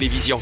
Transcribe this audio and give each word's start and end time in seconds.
Télévision. 0.00 0.40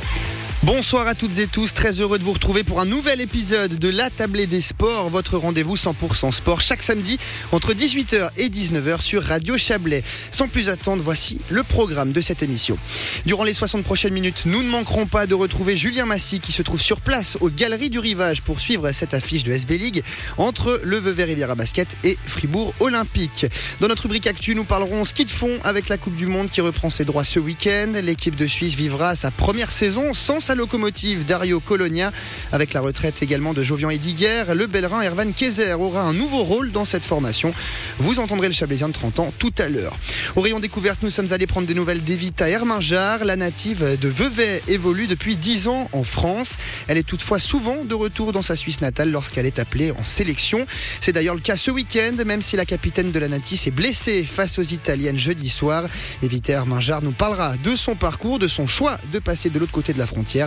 Bonsoir 0.71 1.07
à 1.07 1.15
toutes 1.15 1.39
et 1.39 1.47
tous, 1.47 1.73
très 1.73 1.93
heureux 2.03 2.19
de 2.19 2.25
vous 2.25 2.35
retrouver 2.35 2.62
pour 2.62 2.79
un 2.79 2.85
nouvel 2.85 3.23
épisode 3.23 3.79
de 3.79 3.89
La 3.89 4.11
Tablée 4.11 4.47
des 4.47 4.61
Sports, 4.61 5.08
votre 5.08 5.39
rendez-vous 5.39 5.76
100% 5.76 6.31
sport 6.31 6.60
chaque 6.60 6.83
samedi 6.83 7.18
entre 7.52 7.73
18h 7.73 8.29
et 8.37 8.50
19h 8.50 9.00
sur 9.00 9.22
Radio 9.22 9.56
Chablais. 9.56 10.04
Sans 10.30 10.46
plus 10.46 10.68
attendre, 10.68 11.02
voici 11.02 11.40
le 11.48 11.62
programme 11.62 12.12
de 12.12 12.20
cette 12.20 12.42
émission. 12.42 12.76
Durant 13.24 13.44
les 13.44 13.54
60 13.54 13.82
prochaines 13.82 14.12
minutes, 14.12 14.42
nous 14.44 14.62
ne 14.62 14.68
manquerons 14.68 15.06
pas 15.06 15.26
de 15.26 15.34
retrouver 15.34 15.75
Julien 15.75 16.04
Massy 16.04 16.39
qui 16.39 16.52
se 16.52 16.61
trouve 16.61 16.82
sur 16.82 17.00
place 17.00 17.39
aux 17.41 17.48
Galeries 17.48 17.89
du 17.89 17.98
Rivage 17.98 18.43
pour 18.43 18.61
suivre 18.61 18.93
cette 18.93 19.14
affiche 19.14 19.45
de 19.45 19.53
SB 19.53 19.79
League 19.79 20.03
entre 20.37 20.82
le 20.85 20.98
Vevey 20.98 21.25
Riviera 21.25 21.55
Basket 21.55 21.96
et 22.05 22.19
Fribourg 22.27 22.75
Olympique. 22.80 23.46
Dans 23.80 23.89
notre 23.89 24.03
rubrique 24.03 24.27
Actu, 24.27 24.55
nous 24.55 24.64
parlerons 24.64 25.07
ski 25.07 25.25
de 25.25 25.30
fond 25.30 25.59
avec 25.64 25.89
la 25.89 25.96
Coupe 25.96 26.14
du 26.14 26.27
Monde 26.27 26.50
qui 26.50 26.61
reprend 26.61 26.91
ses 26.91 27.07
droits 27.07 27.25
ce 27.25 27.41
week-end. 27.41 27.93
L'équipe 28.03 28.37
de 28.37 28.46
Suisse 28.46 28.75
vivra 28.75 29.16
sa 29.16 29.30
première 29.30 29.73
saison 29.73 30.12
sans 30.12 30.41
sa 30.41 30.57
locomotive 30.59 31.25
Dario 31.25 31.61
Colonia. 31.61 32.11
Avec 32.53 32.75
la 32.75 32.80
retraite 32.80 33.23
également 33.23 33.55
de 33.55 33.62
Jovian 33.62 33.91
Ediger, 33.91 34.45
le 34.55 34.67
Bellerin 34.67 35.01
Ervan 35.01 35.33
Kayser 35.33 35.75
aura 35.75 36.03
un 36.03 36.12
nouveau 36.12 36.43
rôle 36.43 36.73
dans 36.73 36.84
cette 36.84 37.05
formation. 37.05 37.55
Vous 37.98 38.19
entendrez 38.19 38.48
le 38.48 38.53
Chablaisien 38.53 38.89
de 38.89 38.93
30 38.93 39.21
ans 39.21 39.33
tout 39.39 39.53
à 39.59 39.69
l'heure. 39.69 39.97
Au 40.37 40.41
rayon 40.41 40.61
découverte, 40.61 41.03
nous 41.03 41.11
sommes 41.11 41.33
allés 41.33 41.47
prendre 41.47 41.67
des 41.67 41.75
nouvelles 41.75 42.03
d'Evita 42.03 42.48
Herminjar. 42.48 43.25
La 43.25 43.37
native 43.37 43.98
de 43.98 44.09
Vevey 44.09 44.62
évolue 44.69 45.07
depuis 45.07 45.37
10 45.37 45.69
ans 45.69 45.89
en 45.93 46.03
France. 46.03 46.57
Elle 46.89 46.98
est 46.98 47.06
toutefois 47.06 47.39
souvent 47.39 47.84
de 47.84 47.95
retour 47.95 48.33
dans 48.33 48.43
sa 48.43 48.56
Suisse 48.56 48.81
natale 48.81 49.11
lorsqu'elle 49.11 49.47
est 49.47 49.59
appelée 49.59 49.93
en 49.93 50.03
sélection. 50.03 50.67
C'est 51.01 51.12
d'ailleurs 51.12 51.37
le 51.37 51.41
cas 51.41 51.56
ce 51.56 51.70
week-end, 51.70 52.15
même 52.27 52.43
si 52.43 52.56
la 52.56 52.67
capitaine 52.67 53.12
de 53.12 53.19
la 53.19 53.29
Natis 53.29 53.62
est 53.67 53.70
blessée 53.70 54.25
face 54.25 54.59
aux 54.59 54.62
Italiennes 54.62 55.19
jeudi 55.19 55.48
soir. 55.48 55.84
Evita 56.23 56.53
Herminjar 56.53 57.03
nous 57.03 57.12
parlera 57.12 57.56
de 57.59 57.77
son 57.77 57.95
parcours, 57.95 58.39
de 58.39 58.48
son 58.48 58.67
choix 58.67 58.98
de 59.12 59.19
passer 59.19 59.51
de 59.51 59.59
l'autre 59.59 59.73
côté 59.73 59.93
de 59.93 59.98
la 59.98 60.06
frontière 60.06 60.38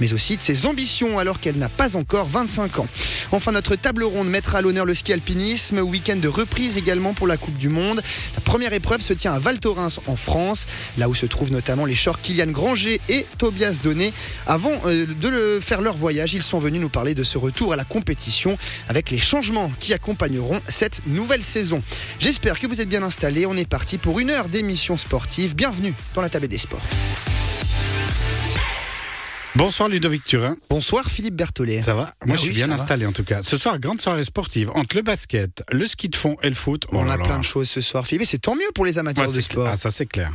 mais 0.00 0.12
aussi 0.12 0.36
de 0.36 0.42
ses 0.42 0.66
ambitions 0.66 1.18
alors 1.18 1.40
qu'elle 1.40 1.56
n'a 1.56 1.68
pas 1.68 1.96
encore 1.96 2.26
25 2.28 2.80
ans. 2.80 2.88
Enfin, 3.32 3.52
notre 3.52 3.76
table 3.76 4.04
ronde 4.04 4.28
mettra 4.28 4.58
à 4.58 4.62
l'honneur 4.62 4.84
le 4.84 4.94
ski 4.94 5.12
alpinisme, 5.12 5.78
week-end 5.80 6.16
de 6.16 6.28
reprise 6.28 6.78
également 6.78 7.14
pour 7.14 7.26
la 7.26 7.36
Coupe 7.36 7.56
du 7.56 7.68
Monde. 7.68 8.02
La 8.34 8.40
première 8.40 8.72
épreuve 8.72 9.00
se 9.00 9.12
tient 9.12 9.32
à 9.32 9.38
Val 9.38 9.60
Thorens 9.60 10.00
en 10.06 10.16
France, 10.16 10.66
là 10.96 11.08
où 11.08 11.14
se 11.14 11.26
trouvent 11.26 11.52
notamment 11.52 11.84
les 11.84 11.94
shorts 11.94 12.20
Kylian 12.20 12.50
Granger 12.50 13.00
et 13.08 13.26
Tobias 13.38 13.78
Donné. 13.82 14.12
Avant 14.46 14.72
euh, 14.86 15.06
de 15.20 15.60
faire 15.60 15.80
leur 15.82 15.96
voyage, 15.96 16.34
ils 16.34 16.42
sont 16.42 16.58
venus 16.58 16.80
nous 16.80 16.88
parler 16.88 17.14
de 17.14 17.24
ce 17.24 17.38
retour 17.38 17.72
à 17.72 17.76
la 17.76 17.84
compétition 17.84 18.56
avec 18.88 19.10
les 19.10 19.18
changements 19.18 19.70
qui 19.78 19.92
accompagneront 19.92 20.60
cette 20.68 21.06
nouvelle 21.06 21.42
saison. 21.42 21.82
J'espère 22.20 22.58
que 22.58 22.66
vous 22.66 22.80
êtes 22.80 22.88
bien 22.88 23.02
installés. 23.02 23.46
On 23.46 23.56
est 23.56 23.68
parti 23.68 23.98
pour 23.98 24.18
une 24.20 24.30
heure 24.30 24.48
d'émission 24.48 24.96
sportive. 24.96 25.54
Bienvenue 25.54 25.94
dans 26.14 26.22
la 26.22 26.28
table 26.28 26.48
des 26.48 26.58
sports. 26.58 26.82
Bonsoir 29.54 29.88
Ludovic 29.88 30.24
Turin. 30.24 30.56
Bonsoir 30.70 31.04
Philippe 31.06 31.34
Berthollet. 31.34 31.80
Ça 31.80 31.94
va 31.94 32.14
Moi 32.24 32.34
Ah 32.34 32.36
je 32.36 32.42
suis 32.42 32.48
oui, 32.50 32.54
bien 32.56 32.68
va. 32.68 32.74
installé 32.74 33.06
en 33.06 33.12
tout 33.12 33.24
cas. 33.24 33.42
Ce 33.42 33.56
soir, 33.56 33.80
grande 33.80 34.00
soirée 34.00 34.22
sportive 34.22 34.70
entre 34.74 34.94
le 34.96 35.02
basket, 35.02 35.64
le 35.72 35.84
ski 35.86 36.08
de 36.10 36.14
fond 36.16 36.36
et 36.42 36.48
le 36.48 36.54
foot. 36.54 36.84
Oh 36.92 36.98
On 36.98 37.04
là 37.04 37.14
a 37.14 37.16
là. 37.16 37.24
plein 37.24 37.38
de 37.38 37.44
choses 37.44 37.68
ce 37.68 37.80
soir, 37.80 38.06
Philippe. 38.06 38.22
et 38.22 38.26
C'est 38.26 38.38
tant 38.38 38.54
mieux 38.54 38.70
pour 38.74 38.84
les 38.84 38.98
amateurs 38.98 39.28
Ouais, 39.28 39.34
de 39.34 39.40
sport. 39.40 39.66
Ah, 39.66 39.76
ça 39.76 39.90
c'est 39.90 40.06
clair. 40.06 40.30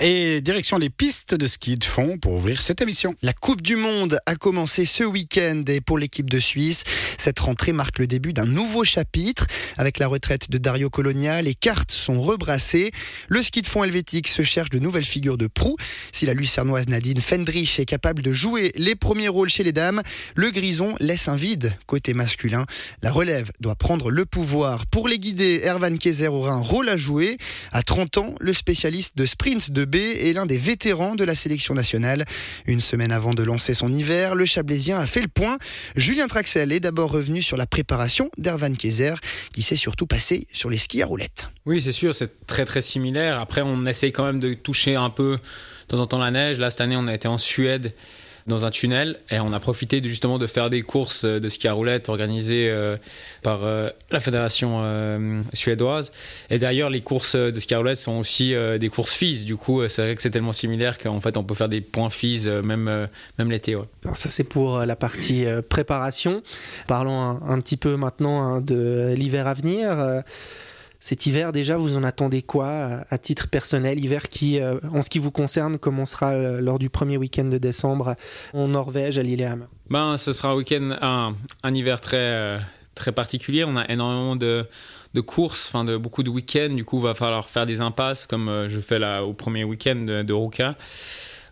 Et 0.00 0.40
direction 0.40 0.78
les 0.78 0.90
pistes 0.90 1.34
de 1.34 1.46
ski 1.46 1.76
de 1.76 1.84
fond 1.84 2.18
pour 2.18 2.32
ouvrir 2.32 2.60
cette 2.62 2.80
émission. 2.80 3.14
La 3.22 3.32
Coupe 3.32 3.62
du 3.62 3.76
Monde 3.76 4.18
a 4.26 4.34
commencé 4.34 4.86
ce 4.86 5.04
week-end 5.04 5.62
et 5.68 5.80
pour 5.80 5.98
l'équipe 5.98 6.28
de 6.28 6.40
Suisse, 6.40 6.82
cette 7.16 7.38
rentrée 7.38 7.72
marque 7.72 7.98
le 8.00 8.06
début 8.08 8.32
d'un 8.32 8.46
nouveau 8.46 8.82
chapitre. 8.82 9.46
Avec 9.76 9.98
la 9.98 10.08
retraite 10.08 10.50
de 10.50 10.58
Dario 10.58 10.90
Colonia, 10.90 11.42
les 11.42 11.54
cartes 11.54 11.92
sont 11.92 12.20
rebrassées. 12.20 12.90
Le 13.28 13.40
ski 13.42 13.62
de 13.62 13.68
fond 13.68 13.84
helvétique 13.84 14.26
se 14.26 14.42
cherche 14.42 14.70
de 14.70 14.78
nouvelles 14.80 15.04
figures 15.04 15.38
de 15.38 15.46
proue. 15.46 15.76
Si 16.12 16.26
la 16.26 16.32
lucernoise 16.34 16.88
Nadine 16.88 17.20
Fendrich 17.20 17.78
est 17.78 17.84
capable 17.84 18.22
de 18.22 18.32
jouer 18.32 18.63
les 18.76 18.94
premiers 18.94 19.28
rôles 19.28 19.48
chez 19.48 19.64
les 19.64 19.72
dames, 19.72 20.02
le 20.34 20.50
grison 20.50 20.94
laisse 21.00 21.28
un 21.28 21.36
vide 21.36 21.72
côté 21.86 22.14
masculin. 22.14 22.66
La 23.02 23.10
relève 23.10 23.50
doit 23.60 23.74
prendre 23.74 24.10
le 24.10 24.24
pouvoir. 24.24 24.86
Pour 24.86 25.08
les 25.08 25.18
guider, 25.18 25.60
Ervan 25.64 25.96
Kayser 25.96 26.28
aura 26.28 26.52
un 26.52 26.60
rôle 26.60 26.88
à 26.88 26.96
jouer. 26.96 27.38
À 27.72 27.82
30 27.82 28.18
ans, 28.18 28.34
le 28.40 28.52
spécialiste 28.52 29.16
de 29.16 29.26
sprint 29.26 29.70
de 29.70 29.84
B 29.84 29.96
est 29.96 30.32
l'un 30.32 30.46
des 30.46 30.58
vétérans 30.58 31.14
de 31.14 31.24
la 31.24 31.34
sélection 31.34 31.74
nationale. 31.74 32.24
Une 32.66 32.80
semaine 32.80 33.12
avant 33.12 33.34
de 33.34 33.42
lancer 33.42 33.74
son 33.74 33.92
hiver, 33.92 34.34
le 34.34 34.46
Chablaisien 34.46 34.98
a 34.98 35.06
fait 35.06 35.22
le 35.22 35.28
point. 35.28 35.58
Julien 35.96 36.26
Traxel 36.26 36.72
est 36.72 36.80
d'abord 36.80 37.10
revenu 37.10 37.42
sur 37.42 37.56
la 37.56 37.66
préparation 37.66 38.30
d'Ervan 38.38 38.74
Kayser, 38.74 39.14
qui 39.52 39.62
s'est 39.62 39.76
surtout 39.76 40.06
passé 40.06 40.46
sur 40.52 40.70
les 40.70 40.78
skis 40.78 41.02
à 41.02 41.06
roulettes. 41.06 41.48
Oui, 41.66 41.82
c'est 41.82 41.92
sûr, 41.92 42.14
c'est 42.14 42.46
très 42.46 42.64
très 42.64 42.82
similaire. 42.82 43.40
Après, 43.40 43.62
on 43.62 43.86
essaye 43.86 44.12
quand 44.12 44.24
même 44.24 44.40
de 44.40 44.54
toucher 44.54 44.96
un 44.96 45.10
peu 45.10 45.38
de 45.38 45.88
temps 45.88 45.98
en 45.98 46.06
temps 46.06 46.18
la 46.18 46.30
neige. 46.30 46.58
Là, 46.58 46.70
cette 46.70 46.80
année, 46.80 46.96
on 46.96 47.06
a 47.06 47.14
été 47.14 47.28
en 47.28 47.38
Suède 47.38 47.92
dans 48.46 48.64
un 48.64 48.70
tunnel 48.70 49.18
et 49.30 49.40
on 49.40 49.52
a 49.52 49.60
profité 49.60 50.02
justement 50.02 50.38
de 50.38 50.46
faire 50.46 50.68
des 50.68 50.82
courses 50.82 51.24
de 51.24 51.48
ski 51.48 51.66
à 51.66 51.72
roulettes 51.72 52.08
organisées 52.08 52.68
euh, 52.70 52.96
par 53.42 53.64
euh, 53.64 53.88
la 54.10 54.20
fédération 54.20 54.80
euh, 54.82 55.40
suédoise. 55.54 56.12
Et 56.50 56.58
d'ailleurs, 56.58 56.90
les 56.90 57.00
courses 57.00 57.36
de 57.36 57.58
ski 57.58 57.74
à 57.74 57.78
roulettes 57.78 57.98
sont 57.98 58.18
aussi 58.18 58.54
euh, 58.54 58.76
des 58.78 58.88
courses 58.90 59.12
FIS. 59.14 59.44
Du 59.44 59.56
coup, 59.56 59.80
euh, 59.80 59.88
c'est 59.88 60.02
vrai 60.02 60.14
que 60.14 60.22
c'est 60.22 60.30
tellement 60.30 60.52
similaire 60.52 60.98
qu'en 60.98 61.20
fait, 61.20 61.36
on 61.36 61.44
peut 61.44 61.54
faire 61.54 61.68
des 61.70 61.80
points 61.80 62.10
FIS 62.10 62.42
euh, 62.46 62.62
même, 62.62 62.88
euh, 62.88 63.06
même 63.38 63.50
l'été. 63.50 63.76
ça 64.14 64.28
c'est 64.28 64.44
pour 64.44 64.78
euh, 64.78 64.84
la 64.84 64.96
partie 64.96 65.46
euh, 65.46 65.62
préparation. 65.62 66.42
Parlons 66.86 67.18
un, 67.18 67.40
un 67.48 67.60
petit 67.60 67.78
peu 67.78 67.96
maintenant 67.96 68.42
hein, 68.42 68.60
de 68.60 69.14
l'hiver 69.16 69.46
à 69.46 69.54
venir. 69.54 70.22
Cet 71.04 71.26
hiver 71.26 71.52
déjà, 71.52 71.76
vous 71.76 71.98
en 71.98 72.02
attendez 72.02 72.40
quoi 72.40 73.04
à- 73.10 73.18
titre 73.18 73.48
personnel 73.48 74.02
Hiver 74.02 74.30
qui, 74.30 74.58
euh, 74.58 74.78
en 74.90 75.02
ce 75.02 75.10
qui 75.10 75.18
vous 75.18 75.30
concerne, 75.30 75.76
commencera 75.76 76.32
euh, 76.32 76.62
lors 76.62 76.78
du 76.78 76.88
premier 76.88 77.18
week-end 77.18 77.44
de 77.44 77.58
décembre 77.58 78.16
en 78.54 78.68
Norvège 78.68 79.18
à 79.18 79.22
Lillehammer? 79.22 79.66
Ben, 79.90 80.16
ce 80.16 80.32
sera 80.32 80.48
un 80.48 80.54
week-end, 80.54 80.96
un, 81.02 81.74
hiver 81.74 82.00
très, 82.00 82.16
euh, 82.16 82.58
très 82.94 83.12
particulier. 83.12 83.64
On 83.64 83.76
a 83.76 83.86
énormément 83.90 84.34
de, 84.34 84.66
courses, 85.26 85.66
enfin 85.68 85.84
de 85.84 85.98
beaucoup 85.98 86.22
de 86.22 86.30
week-ends. 86.30 86.72
Du 86.74 86.86
coup, 86.86 86.96
il 86.96 87.02
va 87.02 87.14
falloir 87.14 87.50
faire 87.50 87.66
des 87.66 87.82
impasses, 87.82 88.24
comme 88.24 88.64
je 88.68 88.80
fais 88.80 88.98
au 89.18 89.34
premier 89.34 89.64
week-end 89.64 89.96
de, 89.96 90.22
de 90.22 90.32
Ruka. 90.32 90.74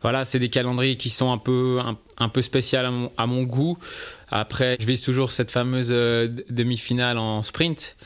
Voilà, 0.00 0.24
c'est 0.24 0.38
des 0.38 0.48
calendriers 0.48 0.96
qui 0.96 1.10
sont 1.10 1.30
un 1.30 1.36
peu, 1.36 1.78
un, 2.16 2.28
peu 2.30 2.40
spéciaux 2.40 2.78
à 3.18 3.26
mon, 3.26 3.42
goût. 3.42 3.76
Après, 4.30 4.78
je 4.80 4.86
vise 4.86 5.02
toujours 5.02 5.30
cette 5.30 5.50
fameuse 5.50 5.90
demi-finale 5.90 7.18
en 7.18 7.42
sprint. 7.42 7.96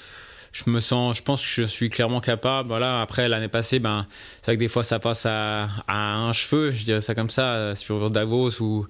Je 0.65 0.71
me 0.71 0.81
sens, 0.81 1.19
je 1.19 1.23
pense 1.23 1.43
que 1.43 1.49
je 1.49 1.63
suis 1.63 1.91
clairement 1.91 2.21
capable. 2.21 2.69
Voilà. 2.69 3.03
Après 3.03 3.29
l'année 3.29 3.49
passée, 3.49 3.79
ben, 3.79 4.07
c'est 4.37 4.47
vrai 4.47 4.55
que 4.55 4.61
des 4.61 4.69
fois 4.69 4.85
ça 4.85 4.99
passe 4.99 5.27
à, 5.27 5.69
un 5.89 6.33
cheveu, 6.33 6.71
je 6.71 6.85
dirais 6.85 7.01
ça 7.03 7.15
comme 7.15 7.31
ça, 7.31 7.75
sur 7.75 8.11
Davos 8.11 8.63
où 8.63 8.87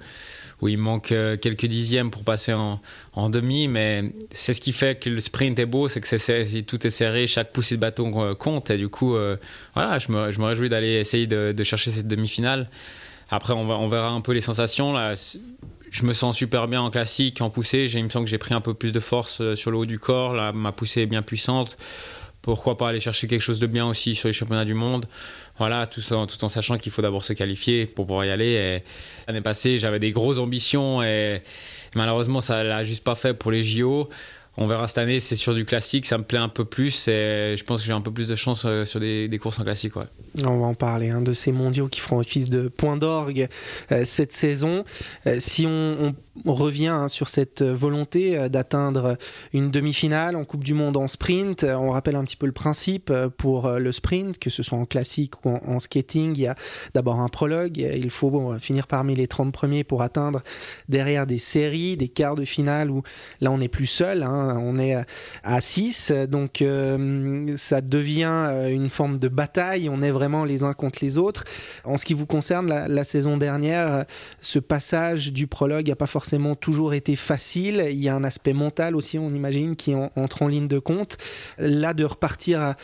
où 0.63 0.69
il 0.69 0.79
manque 0.79 1.13
euh, 1.13 1.37
quelques 1.37 1.67
dixièmes 1.67 2.11
pour 2.11 2.25
passer 2.25 2.55
en, 2.55 3.31
demi, 3.31 3.69
mais 3.69 4.05
c'est 4.31 4.55
ce 4.55 4.61
qui 4.61 4.73
fait 4.73 4.99
que 4.99 5.11
le 5.11 5.21
sprint 5.21 5.59
est 5.59 5.67
beau, 5.67 5.89
c'est 5.89 6.01
que 6.01 6.61
tout 6.63 6.87
est 6.87 6.91
serré, 6.91 7.27
chaque 7.27 7.53
poussée 7.53 7.77
de 7.77 7.81
bâton 7.81 8.23
euh, 8.23 8.35
compte, 8.35 8.71
et 8.71 8.79
du 8.79 8.89
coup, 8.89 9.15
euh, 9.15 9.37
voilà, 9.75 9.99
je 9.99 10.11
me, 10.13 10.45
réjouis 10.45 10.69
d'aller 10.69 10.95
essayer 11.01 11.27
de, 11.27 11.65
chercher 11.65 11.91
cette 11.91 12.09
demi-finale. 12.09 12.69
Après, 13.31 13.53
on, 13.53 13.69
on 13.69 13.89
verra 13.89 14.09
un 14.09 14.21
peu 14.21 14.33
les 14.33 14.41
sensations. 14.41 14.93
Là. 14.93 15.15
Je 15.97 16.05
me 16.05 16.13
sens 16.13 16.37
super 16.37 16.69
bien 16.69 16.83
en 16.83 16.91
classique, 16.91 17.41
en 17.41 17.49
poussée. 17.49 17.89
J'ai- 17.89 18.01
Il 18.01 18.05
me 18.05 18.11
semble 18.11 18.27
que 18.27 18.31
j'ai 18.31 18.37
pris 18.37 18.53
un 18.53 18.61
peu 18.61 18.75
plus 18.75 18.93
de 18.93 19.01
force 19.01 19.41
euh, 19.41 19.57
sur 19.57 19.71
le 19.71 19.79
haut 19.79 19.87
du 19.87 19.99
corps. 19.99 20.35
Là, 20.35 20.53
ma 20.53 20.71
poussée 20.71 21.01
est 21.01 21.07
bien 21.07 21.23
puissante. 21.23 21.79
Pourquoi 22.43 22.77
pas 22.77 22.91
aller 22.91 23.01
chercher 23.01 23.27
quelque 23.27 23.41
chose 23.41 23.61
de 23.61 23.67
bien 23.67 23.87
aussi 23.87 24.15
sur 24.15 24.29
les 24.29 24.35
championnats 24.35 24.67
du 24.67 24.75
monde? 24.75 25.07
Voilà, 25.57 25.87
tout, 25.87 26.03
tout 26.03 26.45
en 26.45 26.49
sachant 26.51 26.77
qu'il 26.77 26.93
faut 26.93 27.01
d'abord 27.01 27.25
se 27.25 27.33
qualifier 27.33 27.87
pour 27.87 28.05
pouvoir 28.07 28.27
y 28.27 28.31
aller. 28.31 28.83
L'année 29.27 29.41
passée, 29.41 29.79
j'avais 29.79 29.99
des 29.99 30.11
grosses 30.13 30.37
ambitions 30.39 31.03
et 31.03 31.41
malheureusement, 31.95 32.43
ça 32.43 32.63
l'a 32.63 32.85
juste 32.85 33.03
pas 33.03 33.15
fait 33.15 33.33
pour 33.33 33.51
les 33.51 33.65
JO. 33.65 34.11
On 34.59 34.67
verra 34.67 34.89
cette 34.89 34.99
année, 34.99 35.21
c'est 35.21 35.37
sur 35.37 35.55
du 35.55 35.67
classique, 35.67 36.07
ça 36.07 36.17
me 36.17 36.25
plaît 36.25 36.39
un 36.39 36.49
peu 36.49 36.65
plus 36.65 37.09
et 37.09 37.57
je 37.59 37.65
pense 37.65 37.81
que 37.81 37.87
j'ai 37.87 37.93
un 37.93 38.01
peu 38.01 38.11
plus 38.11 38.29
de 38.29 38.35
chance 38.35 38.65
euh, 38.65 38.87
sur 38.87 39.01
des, 39.01 39.39
courses 39.41 39.59
en 39.59 39.65
classique. 39.65 39.93
On 40.45 40.59
va 40.59 40.67
en 40.67 40.75
parler, 40.75 41.11
hein, 41.11 41.21
de 41.21 41.35
ces 41.35 41.53
mondiaux 41.53 41.89
qui 41.89 42.01
feront 42.01 42.19
office 42.21 42.49
de 42.49 42.69
point 42.69 42.97
d'orgue 42.97 43.49
euh, 43.93 44.03
cette 44.07 44.33
saison. 44.33 44.85
Euh, 45.27 45.37
si 45.41 45.67
on, 45.67 45.97
on- 46.07 46.15
on 46.45 46.55
revient 46.55 46.89
hein, 46.89 47.09
sur 47.09 47.29
cette 47.29 47.63
euh, 47.63 47.75
volonté 47.75 48.39
euh, 48.39 48.49
d'atteindre 48.49 49.17
une 49.53 49.71
demi-finale 49.71 50.37
en 50.37 50.45
Coupe 50.45 50.65
du 50.65 50.75
Monde 50.75 50.97
en 50.97 51.09
sprint, 51.09 51.65
euh, 51.65 51.75
on 51.75 51.91
rappelle 51.91 52.17
un 52.17 52.25
petit 52.25 52.37
peu 52.37 52.47
le 52.47 52.53
principe 52.53 53.13
pour 53.37 53.69
le 53.69 53.93
sprint, 53.93 54.39
que 54.39 54.51
ce 54.51 54.63
soit 54.63 54.79
en 54.79 54.85
classique 54.85 55.45
ou 55.45 55.51
en, 55.51 55.79
skating. 55.79 56.33
Il 56.37 56.43
y 56.43 56.47
a 56.47 56.55
d'abord 56.95 57.21
un 57.21 57.29
prologue, 57.29 57.79
il 57.79 58.11
faut 58.11 58.55
finir 58.59 58.87
parmi 58.87 59.15
les 59.15 59.27
30 59.27 59.53
premiers 59.53 59.85
pour 59.85 60.03
atteindre 60.03 60.43
derrière 60.89 61.27
des 61.27 61.39
séries, 61.39 61.97
des 61.97 62.09
quarts 62.09 62.35
de 62.35 62.45
finale 62.45 62.91
où 62.91 63.03
là 63.41 63.51
on 63.51 63.59
n'est 63.59 63.69
plus 63.69 63.87
seul, 63.87 64.23
hein, 64.23 64.59
on 64.61 64.79
est 64.79 64.97
à 65.43 65.61
6, 65.61 66.13
donc 66.29 66.65
ça 67.57 67.81
devient 67.81 68.69
une 68.71 68.91
forme 68.91 69.19
de 69.19 69.29
bataille, 69.29 69.89
on 69.89 70.03
est 70.03 70.11
vraiment 70.11 70.45
les 70.45 70.63
uns 70.63 70.73
contre 70.73 70.99
les 71.03 71.19
autres. 71.19 71.45
En 71.85 71.97
ce 71.97 72.05
qui 72.05 72.15
vous 72.15 72.27
concerne, 72.27 72.69
la, 72.69 73.05
saison 73.05 73.37
dernière, 73.37 74.05
ce 74.41 74.59
passage 74.59 75.33
du 75.33 75.47
prologue 75.47 75.89
n'a 75.89 75.97
pas 75.97 76.07
forcément 76.07 76.26
toujours 76.61 76.95
été 76.95 77.17
facile, 77.17 77.87
il 77.91 78.03
y 78.03 78.09
a 78.09 78.15
un 78.15 78.25
aspect 78.25 78.53
mental 78.53 78.97
aussi, 78.97 79.19
on 79.19 79.31
imagine, 79.31 79.77
qui 79.77 79.95
en- 79.95 80.11
entre 80.17 80.43
en 80.43 80.49
ligne 80.49 80.69
de 80.69 80.79
compte. 80.79 81.19
Là, 81.59 81.95
de 81.95 82.05
repartir 82.05 82.75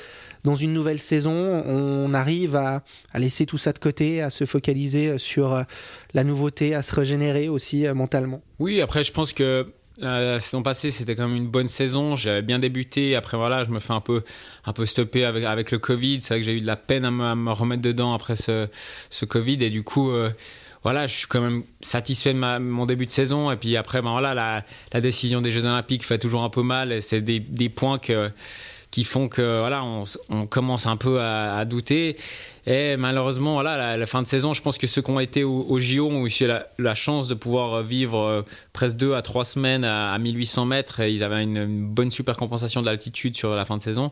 dans 0.44 0.56
une 0.56 0.72
nouvelle 0.72 0.98
saison, 0.98 1.32
on 1.32 2.12
arrive 2.14 2.56
à, 2.56 2.82
laisser 3.14 3.46
tout 3.46 3.58
ça 3.58 3.72
de 3.72 3.78
côté, 3.78 4.20
à 4.22 4.30
se 4.30 4.44
focaliser 4.44 5.18
sur 5.18 5.64
la 6.14 6.24
nouveauté, 6.24 6.74
à 6.74 6.82
se 6.82 6.94
régénérer 6.94 7.48
aussi 7.48 7.86
mentalement. 7.94 8.42
Oui, 8.58 8.80
après 8.80 9.04
je 9.04 9.12
pense 9.12 9.32
que 9.32 9.66
la 9.98 10.40
saison 10.40 10.62
passée, 10.62 10.90
c'était 10.90 11.14
quand 11.14 11.28
même 11.28 11.36
une 11.36 11.48
bonne 11.48 11.68
saison. 11.68 12.16
J'avais 12.16 12.42
bien 12.42 12.58
débuté. 12.58 13.14
Après, 13.14 13.36
voilà, 13.36 13.64
je 13.64 13.70
me 13.70 13.78
fais 13.78 13.92
un 13.92 14.00
peu, 14.00 14.22
un 14.64 14.72
peu 14.72 14.86
stopper 14.86 15.24
avec, 15.24 15.44
avec 15.44 15.70
le 15.70 15.78
Covid. 15.78 16.20
C'est 16.22 16.34
vrai 16.34 16.40
que 16.40 16.46
j'ai 16.46 16.56
eu 16.56 16.60
de 16.60 16.66
la 16.66 16.76
peine 16.76 17.04
à 17.04 17.10
me, 17.10 17.52
remettre 17.52 17.82
dedans 17.82 18.14
après 18.14 18.36
ce, 18.36 18.68
ce 19.10 19.24
Covid. 19.24 19.62
Et 19.62 19.70
du 19.70 19.82
coup, 19.82 20.10
euh, 20.10 20.30
voilà, 20.82 21.06
je 21.06 21.16
suis 21.16 21.26
quand 21.26 21.40
même 21.40 21.62
satisfait 21.80 22.32
de 22.34 22.38
mon 22.58 22.86
début 22.86 23.06
de 23.06 23.10
saison. 23.10 23.50
Et 23.52 23.56
puis 23.56 23.76
après, 23.76 24.02
ben 24.02 24.10
voilà, 24.10 24.64
la, 24.92 25.00
décision 25.00 25.40
des 25.40 25.50
Jeux 25.50 25.64
Olympiques 25.64 26.04
fait 26.04 26.18
toujours 26.18 26.42
un 26.42 26.50
peu 26.50 26.62
mal. 26.62 27.02
C'est 27.02 27.20
des, 27.20 27.68
points 27.68 28.00
qui 28.90 29.04
font 29.04 29.28
que 29.28 29.62
on, 30.28 30.46
commence 30.46 30.86
un 30.86 30.96
peu 30.96 31.20
à, 31.20 31.64
douter. 31.64 32.16
Et 32.66 32.96
malheureusement, 32.96 33.54
voilà, 33.54 33.96
la, 33.96 34.06
fin 34.06 34.22
de 34.22 34.26
saison, 34.26 34.54
je 34.54 34.62
pense 34.62 34.76
que 34.76 34.88
ceux 34.88 35.02
qui 35.02 35.10
ont 35.10 35.20
été 35.20 35.44
au, 35.44 35.66
au 35.68 35.78
JO 35.78 36.08
ont 36.08 36.26
eu 36.26 36.48
la, 36.78 36.94
chance 36.94 37.28
de 37.28 37.34
pouvoir 37.34 37.82
vivre 37.82 38.18
euh, 38.18 38.42
presque 38.72 38.96
deux 38.96 39.14
à 39.14 39.22
trois 39.22 39.44
semaines 39.44 39.84
à, 39.84 40.12
à 40.12 40.18
1800 40.18 40.66
mètres. 40.66 41.00
Ils 41.00 41.22
avaient 41.22 41.42
une, 41.42 41.86
bonne 41.86 42.10
super 42.10 42.36
compensation 42.36 42.82
d'altitude 42.82 43.36
sur 43.36 43.54
la 43.54 43.64
fin 43.64 43.76
de 43.76 43.82
saison. 43.82 44.10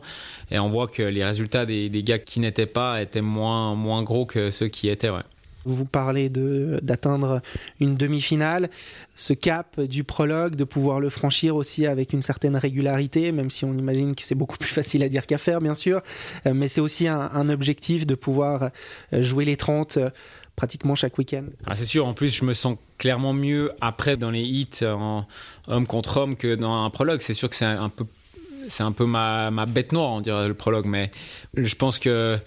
Et 0.51 0.59
on 0.59 0.69
voit 0.69 0.87
que 0.87 1.03
les 1.03 1.23
résultats 1.23 1.65
des, 1.65 1.89
gars 2.03 2.19
qui 2.19 2.39
n'étaient 2.39 2.65
pas 2.65 3.01
étaient 3.01 3.21
moins, 3.21 4.03
gros 4.03 4.25
que 4.25 4.51
ceux 4.51 4.67
qui 4.67 4.87
étaient. 4.87 5.11
Vous 5.65 5.85
parlez 5.85 6.29
d'atteindre 6.29 7.41
une 7.79 7.95
demi-finale, 7.95 8.69
ce 9.15 9.33
cap 9.33 9.79
du 9.79 10.03
prologue, 10.03 10.55
de 10.55 10.63
pouvoir 10.63 10.99
le 10.99 11.09
franchir 11.09 11.55
aussi 11.55 11.85
avec 11.85 12.13
une 12.13 12.21
certaine 12.21 12.55
régularité, 12.55 13.31
même 13.31 13.49
si 13.49 13.65
on 13.65 13.73
imagine 13.73 14.15
que 14.15 14.23
c'est 14.23 14.35
beaucoup 14.35 14.57
plus 14.57 14.69
facile 14.69 15.03
à 15.03 15.09
dire 15.09 15.27
qu'à 15.27 15.37
faire, 15.37 15.61
bien 15.61 15.75
sûr. 15.75 16.01
Mais 16.51 16.67
c'est 16.67 16.81
aussi 16.81 17.07
un, 17.07 17.49
objectif 17.49 18.07
de 18.07 18.15
pouvoir 18.15 18.69
jouer 19.11 19.45
les 19.45 19.57
30 19.57 19.99
pratiquement 20.55 20.95
chaque 20.95 21.17
week-end. 21.17 21.45
Ah, 21.65 21.75
c'est 21.75 21.85
sûr, 21.85 22.05
en 22.07 22.13
plus, 22.13 22.35
je 22.35 22.45
me 22.45 22.53
sens 22.53 22.77
clairement 22.97 23.33
mieux 23.33 23.71
après 23.81 24.17
dans 24.17 24.31
les 24.31 24.43
hits 24.43 24.85
en 24.85 25.25
homme 25.67 25.87
contre 25.87 26.17
homme 26.17 26.35
que 26.35 26.55
dans 26.55 26.85
un 26.85 26.89
prologue. 26.89 27.21
C'est 27.21 27.33
sûr 27.33 27.49
que 27.49 27.55
c'est 27.55 27.65
un 27.65 27.89
peu, 27.89 28.05
un 28.79 28.91
peu 28.91 29.05
ma, 29.05 29.51
ma 29.51 29.65
bête 29.65 29.91
noire, 29.91 30.11
on 30.11 30.21
dirait, 30.21 30.47
le 30.47 30.53
prologue, 30.53 30.85
mais 30.85 31.11
je 31.55 31.75
pense 31.75 31.99
que 31.99 32.37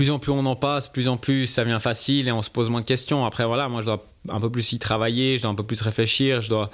plus 0.00 0.10
en 0.10 0.18
plus 0.18 0.32
on 0.32 0.46
en 0.46 0.56
passe, 0.56 0.88
plus 0.88 1.08
en 1.08 1.18
plus 1.18 1.46
ça 1.46 1.62
devient 1.62 1.78
facile 1.78 2.26
et 2.26 2.32
on 2.32 2.40
se 2.40 2.48
pose 2.48 2.70
moins 2.70 2.80
de 2.80 2.86
questions. 2.86 3.26
Après, 3.26 3.44
voilà, 3.44 3.68
moi 3.68 3.82
je 3.82 3.86
dois 3.86 4.02
un 4.30 4.40
peu 4.40 4.48
plus 4.48 4.72
y 4.72 4.78
travailler, 4.78 5.36
je 5.36 5.42
dois 5.42 5.50
un 5.50 5.54
peu 5.54 5.62
plus 5.62 5.82
réfléchir, 5.82 6.40
je 6.40 6.48
dois 6.48 6.70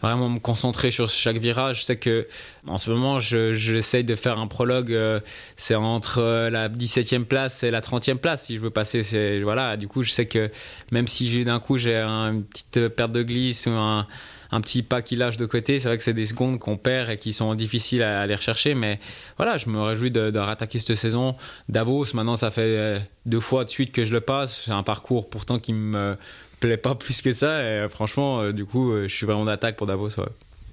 vraiment 0.00 0.28
me 0.28 0.38
concentrer 0.38 0.92
sur 0.92 1.10
chaque 1.10 1.38
virage. 1.38 1.80
Je 1.80 1.82
sais 1.82 1.96
que 1.96 2.28
en 2.68 2.78
ce 2.78 2.90
moment, 2.90 3.18
j'essaye 3.18 4.02
je, 4.02 4.06
de 4.06 4.14
faire 4.14 4.38
un 4.38 4.46
prologue, 4.46 4.92
euh, 4.92 5.18
c'est 5.56 5.74
entre 5.74 6.18
euh, 6.20 6.50
la 6.50 6.68
17e 6.68 7.24
place 7.24 7.64
et 7.64 7.72
la 7.72 7.80
30e 7.80 8.18
place 8.18 8.46
si 8.46 8.54
je 8.54 8.60
veux 8.60 8.70
passer. 8.70 9.40
Voilà, 9.42 9.76
du 9.76 9.88
coup, 9.88 10.04
je 10.04 10.12
sais 10.12 10.26
que 10.26 10.48
même 10.92 11.08
si 11.08 11.44
d'un 11.44 11.58
coup 11.58 11.78
j'ai 11.78 11.96
une 11.96 12.44
petite 12.44 12.94
perte 12.94 13.10
de 13.10 13.24
glisse 13.24 13.66
ou 13.66 13.70
un 13.70 14.06
un 14.50 14.60
petit 14.60 14.82
pas 14.82 15.02
qui 15.02 15.16
lâche 15.16 15.36
de 15.36 15.46
côté. 15.46 15.78
C'est 15.78 15.88
vrai 15.88 15.96
que 15.96 16.02
c'est 16.02 16.14
des 16.14 16.26
secondes 16.26 16.58
qu'on 16.58 16.76
perd 16.76 17.10
et 17.10 17.16
qui 17.16 17.32
sont 17.32 17.54
difficiles 17.54 18.02
à 18.02 18.20
aller 18.20 18.34
rechercher. 18.34 18.74
Mais 18.74 18.98
voilà, 19.36 19.56
je 19.56 19.68
me 19.68 19.80
réjouis 19.80 20.10
de, 20.10 20.38
rattaquer 20.38 20.78
cette 20.78 20.96
saison. 20.96 21.36
Davos, 21.68 22.06
maintenant, 22.14 22.36
ça 22.36 22.50
fait 22.50 23.00
deux 23.26 23.40
fois 23.40 23.64
de 23.64 23.70
suite 23.70 23.92
que 23.92 24.04
je 24.04 24.12
le 24.12 24.20
passe. 24.20 24.64
C'est 24.64 24.72
un 24.72 24.82
parcours 24.82 25.28
pourtant 25.28 25.58
qui 25.58 25.72
me 25.72 26.16
plaît 26.60 26.76
pas 26.76 26.94
plus 26.94 27.22
que 27.22 27.32
ça. 27.32 27.62
Et 27.62 27.88
franchement, 27.88 28.50
du 28.50 28.64
coup, 28.64 28.92
je 29.02 29.14
suis 29.14 29.26
vraiment 29.26 29.44
d'attaque 29.44 29.76
pour 29.76 29.86
Davos. 29.86 30.08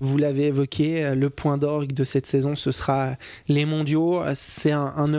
Vous 0.01 0.18
l'avez 0.18 0.48
évoqué, 0.48 1.16
le 1.16 1.30
point 1.30 1.57
d'orgue 1.57 1.94
de 1.94 2.04
cette 2.04 2.25
saison, 2.25 2.56
ce 2.56 2.71
sera 2.71 3.16
les 3.48 3.66
mondiaux. 3.66 4.21
C'est 4.33 4.71
un, 4.71 5.10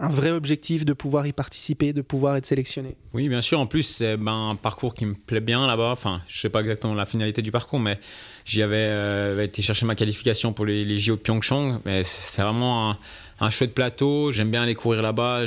un 0.00 0.08
vrai 0.08 0.30
objectif 0.30 0.84
de 0.84 0.92
pouvoir 0.92 1.26
y 1.26 1.32
participer, 1.32 1.92
de 1.92 2.02
pouvoir 2.02 2.36
être 2.36 2.46
sélectionné. 2.46 2.96
Oui, 3.12 3.28
bien 3.28 3.40
sûr. 3.40 3.60
En 3.60 3.66
plus, 3.66 3.82
c'est 3.82 4.16
ben, 4.16 4.50
un 4.50 4.54
parcours 4.56 4.94
qui 4.94 5.06
me 5.06 5.14
plaît 5.14 5.40
bien 5.40 5.66
là-bas. 5.66 5.90
Enfin, 5.90 6.20
je 6.28 6.40
sais 6.40 6.48
pas 6.48 6.60
exactement 6.60 6.94
la 6.94 7.06
finalité 7.06 7.42
du 7.42 7.50
parcours, 7.50 7.80
mais 7.80 7.98
j'y 8.44 8.62
avais 8.62 8.76
euh, 8.76 9.42
été 9.42 9.62
chercher 9.62 9.86
ma 9.86 9.94
qualification 9.94 10.52
pour 10.52 10.66
les, 10.66 10.84
les 10.84 10.98
JO 10.98 11.16
de 11.16 11.20
Pyeongchang. 11.20 11.80
Mais 11.84 12.04
c'est 12.04 12.42
vraiment 12.42 12.96
un, 13.40 13.50
chouette 13.50 13.74
plateau. 13.74 14.32
J'aime 14.32 14.50
bien 14.50 14.62
aller 14.62 14.74
courir 14.74 15.02
là-bas. 15.02 15.46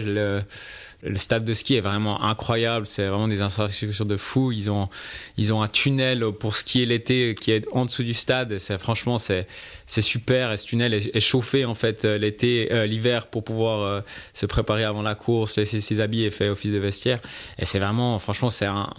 Le 1.04 1.18
stade 1.18 1.46
de 1.46 1.54
ski 1.54 1.76
est 1.76 1.82
vraiment 1.82 2.24
incroyable. 2.24 2.86
C'est 2.86 3.08
vraiment 3.08 3.28
des 3.28 3.42
infrastructures 3.42 4.06
de 4.06 4.18
fou. 4.18 4.52
Ils 4.52 4.70
ont, 4.70 4.90
ils 5.38 5.54
ont 5.54 5.62
un 5.62 5.68
tunnel 5.68 6.26
pour 6.40 6.56
skier 6.56 6.86
l'été 6.86 7.36
qui 7.40 7.52
est 7.52 7.66
en 7.72 7.86
dessous 7.86 8.04
du 8.04 8.14
stade. 8.14 8.58
C'est 8.60 8.78
franchement, 8.78 9.18
c'est, 9.18 9.48
c'est 9.86 10.02
super. 10.02 10.52
Et 10.52 10.58
ce 10.58 10.66
tunnel 10.66 10.94
est, 10.94 11.20
chauffé 11.20 11.66
en 11.66 11.76
fait 11.76 12.04
l'été, 12.06 12.70
euh, 12.72 12.86
l'hiver 12.86 13.28
pour 13.28 13.44
pouvoir 13.44 13.80
euh, 13.82 14.02
se 14.34 14.46
préparer 14.46 14.84
avant 14.84 15.02
la 15.02 15.16
course, 15.16 15.58
laisser 15.58 15.82
ses 15.82 16.00
habits 16.00 16.24
et 16.24 16.32
faire 16.32 16.52
office 16.52 16.72
de 16.72 16.78
vestiaire. 16.78 17.20
Et 17.58 17.66
c'est 17.66 17.80
vraiment, 17.80 18.20
franchement, 18.20 18.50
c'est 18.50 18.66
un 18.66 18.90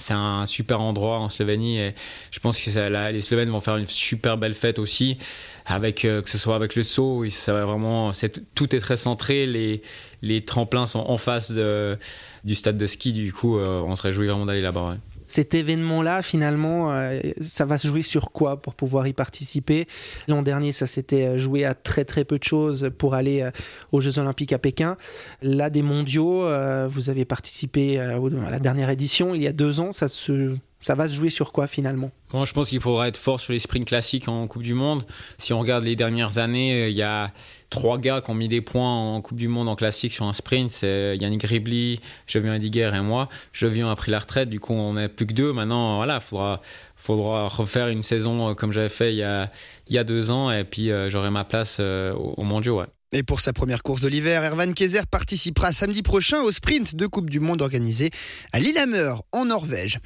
c'est 0.00 0.14
un 0.14 0.46
super 0.46 0.80
endroit 0.80 1.18
en 1.18 1.28
Slovénie 1.28 1.78
et 1.78 1.94
je 2.30 2.40
pense 2.40 2.60
que 2.60 2.78
la, 2.88 3.12
les 3.12 3.20
Slovènes 3.20 3.50
vont 3.50 3.60
faire 3.60 3.76
une 3.76 3.86
super 3.86 4.38
belle 4.38 4.54
fête 4.54 4.78
aussi 4.78 5.18
avec 5.66 6.04
euh, 6.04 6.22
que 6.22 6.30
ce 6.30 6.38
soit 6.38 6.56
avec 6.56 6.74
le 6.74 6.82
saut 6.82 7.24
ça 7.28 7.52
va 7.52 7.64
vraiment 7.64 8.10
tout 8.54 8.74
est 8.74 8.80
très 8.80 8.96
centré 8.96 9.46
les 9.46 9.82
les 10.22 10.44
tremplins 10.44 10.86
sont 10.86 11.00
en 11.00 11.18
face 11.18 11.52
du 11.52 12.54
stade 12.54 12.78
de 12.78 12.86
ski 12.86 13.12
du 13.12 13.32
coup 13.32 13.58
euh, 13.58 13.80
on 13.86 13.94
se 13.94 14.02
réjouit 14.02 14.26
vraiment 14.26 14.46
d'aller 14.46 14.62
là-bas 14.62 14.96
cet 15.30 15.54
événement-là, 15.54 16.22
finalement, 16.22 16.92
euh, 16.92 17.20
ça 17.40 17.64
va 17.64 17.78
se 17.78 17.86
jouer 17.86 18.02
sur 18.02 18.32
quoi 18.32 18.60
pour 18.60 18.74
pouvoir 18.74 19.06
y 19.06 19.12
participer? 19.12 19.86
L'an 20.26 20.42
dernier, 20.42 20.72
ça 20.72 20.86
s'était 20.86 21.38
joué 21.38 21.64
à 21.64 21.74
très 21.74 22.04
très 22.04 22.24
peu 22.24 22.38
de 22.38 22.44
choses 22.44 22.90
pour 22.98 23.14
aller 23.14 23.42
euh, 23.42 23.50
aux 23.92 24.00
Jeux 24.00 24.18
Olympiques 24.18 24.52
à 24.52 24.58
Pékin. 24.58 24.96
Là, 25.40 25.70
des 25.70 25.82
mondiaux, 25.82 26.44
euh, 26.44 26.88
vous 26.90 27.10
avez 27.10 27.24
participé 27.24 28.00
à 28.00 28.18
la 28.50 28.58
dernière 28.58 28.90
édition 28.90 29.34
il 29.34 29.42
y 29.42 29.46
a 29.46 29.52
deux 29.52 29.78
ans. 29.78 29.92
Ça 29.92 30.08
se 30.08 30.56
ça 30.80 30.94
va 30.94 31.06
se 31.06 31.14
jouer 31.14 31.30
sur 31.30 31.52
quoi 31.52 31.66
finalement? 31.66 32.10
Moi, 32.32 32.44
je 32.44 32.52
pense 32.52 32.70
qu'il 32.70 32.80
faudra 32.80 33.08
être 33.08 33.16
fort 33.16 33.40
sur 33.40 33.52
les 33.52 33.58
sprints 33.58 33.86
classiques 33.86 34.28
en 34.28 34.46
Coupe 34.46 34.62
du 34.62 34.74
Monde. 34.74 35.04
Si 35.38 35.52
on 35.52 35.58
regarde 35.58 35.84
les 35.84 35.96
dernières 35.96 36.38
années, 36.38 36.88
il 36.88 36.96
y 36.96 37.02
a 37.02 37.32
trois 37.70 37.98
gars 37.98 38.20
qui 38.20 38.30
ont 38.30 38.34
mis 38.34 38.48
des 38.48 38.60
points 38.60 39.16
en 39.16 39.20
Coupe 39.20 39.36
du 39.36 39.48
Monde 39.48 39.68
en 39.68 39.76
classique 39.76 40.12
sur 40.12 40.26
un 40.26 40.32
sprint. 40.32 40.70
C'est 40.70 41.16
Yannick 41.18 41.42
Ribli, 41.42 42.00
Jovian 42.26 42.56
Diguer 42.58 42.92
et 42.94 43.00
moi. 43.00 43.28
Jovian 43.52 43.90
a 43.90 43.96
pris 43.96 44.10
la 44.10 44.20
retraite, 44.20 44.48
du 44.48 44.60
coup 44.60 44.72
on 44.72 44.94
n'est 44.94 45.08
plus 45.08 45.26
que 45.26 45.34
deux. 45.34 45.52
Maintenant, 45.52 45.96
voilà, 45.96 46.16
il 46.16 46.20
faudra, 46.20 46.60
faudra 46.96 47.48
refaire 47.48 47.88
une 47.88 48.02
saison 48.02 48.54
comme 48.54 48.72
j'avais 48.72 48.88
fait 48.88 49.12
il 49.12 49.18
y, 49.18 49.22
a, 49.22 49.50
il 49.88 49.94
y 49.94 49.98
a 49.98 50.04
deux 50.04 50.30
ans 50.30 50.50
et 50.50 50.64
puis 50.64 50.90
euh, 50.90 51.10
j'aurai 51.10 51.30
ma 51.30 51.44
place 51.44 51.78
euh, 51.80 52.14
au 52.14 52.42
mondiaux. 52.42 52.80
Ouais. 52.80 52.86
Et 53.12 53.24
pour 53.24 53.40
sa 53.40 53.52
première 53.52 53.82
course 53.82 54.02
de 54.02 54.08
l'hiver, 54.08 54.44
Erwan 54.44 54.72
Kayser 54.72 55.02
participera 55.10 55.72
samedi 55.72 56.02
prochain 56.02 56.42
au 56.42 56.52
sprint 56.52 56.94
de 56.94 57.08
Coupe 57.08 57.28
du 57.28 57.40
Monde 57.40 57.60
organisé 57.60 58.10
à 58.52 58.60
Lillehammer, 58.60 59.14
en 59.32 59.46
Norvège. 59.46 59.98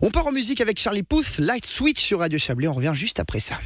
On 0.00 0.10
part 0.10 0.28
en 0.28 0.32
musique 0.32 0.60
avec 0.60 0.78
Charlie 0.78 1.02
Puth, 1.02 1.38
Light 1.38 1.66
Switch 1.66 2.00
sur 2.00 2.20
Radio 2.20 2.38
Chablais. 2.38 2.68
On 2.68 2.72
revient 2.72 2.92
juste 2.94 3.18
après 3.18 3.40
ça. 3.40 3.58